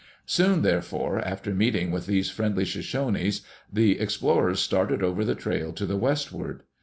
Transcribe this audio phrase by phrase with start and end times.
[0.25, 5.85] Soon, therefore, after meeting with these friendly Shoshones the explorers started over the trail to
[5.85, 6.63] the westward.